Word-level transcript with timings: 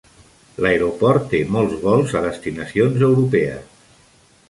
L'aeroport 0.65 1.27
té 1.35 1.43
molts 1.57 1.77
vols 1.85 2.17
a 2.21 2.25
destinacions 2.27 3.09
europees. 3.13 3.81